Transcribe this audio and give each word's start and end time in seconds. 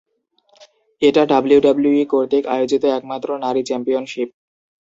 এটা 1.01 1.21
ডাব্লিউডাব্লিউই 1.25 2.05
কর্তৃক 2.13 2.43
আয়োজিত 2.55 2.83
একমাত্র 2.97 3.29
নারী 3.43 3.61
চ্যাম্পিয়নশীপ। 3.63 4.29